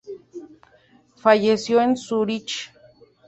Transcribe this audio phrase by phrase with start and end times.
[1.17, 2.71] Falleció en Zúrich.